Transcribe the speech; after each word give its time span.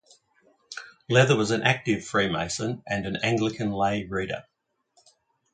Leather 1.09 1.35
was 1.37 1.51
an 1.51 1.61
active 1.61 2.03
freemason 2.03 2.81
and 2.87 3.05
an 3.05 3.17
Anglican 3.17 3.71
lay 3.71 4.03
reader. 4.03 4.47